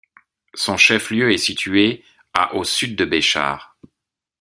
[0.55, 2.03] Son chef-lieu est situé
[2.33, 3.77] à au sud de Béchar.